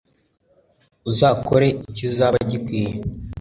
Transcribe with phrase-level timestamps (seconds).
[1.09, 2.93] uzakore ikizaba gikwiye